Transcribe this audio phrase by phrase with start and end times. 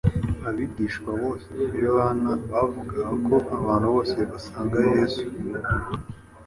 [0.47, 1.31] Abigishwa ba
[1.85, 5.25] Yohana bavugaga ko abantu bose basanga Kristo;